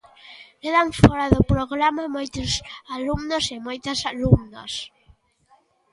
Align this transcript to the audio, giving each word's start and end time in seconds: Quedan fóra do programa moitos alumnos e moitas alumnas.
Quedan 0.61 0.89
fóra 1.01 1.25
do 1.33 1.41
programa 1.51 2.13
moitos 2.15 2.51
alumnos 2.97 3.45
e 3.55 3.57
moitas 3.67 3.99
alumnas. 4.11 4.73